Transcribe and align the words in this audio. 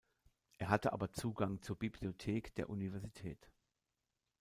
Er 0.57 0.69
hatte 0.69 0.93
aber 0.93 1.11
Zugang 1.11 1.61
zur 1.61 1.77
Bibliothek 1.77 2.55
der 2.55 2.71
Universität. 2.71 3.51